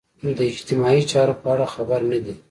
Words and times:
د 0.37 0.39
اجتماعي 0.51 1.03
چارو 1.11 1.33
په 1.41 1.47
اړه 1.53 1.65
خبر 1.75 1.99
نه 2.11 2.19
دي. 2.23 2.33